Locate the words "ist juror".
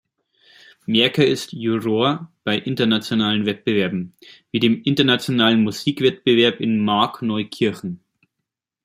1.27-2.31